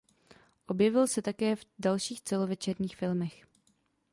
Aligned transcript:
Objevil 0.65 1.07
se 1.07 1.21
také 1.21 1.55
v 1.55 1.65
dalších 1.79 2.21
celovečerních 2.21 2.95
filmech. 2.95 3.45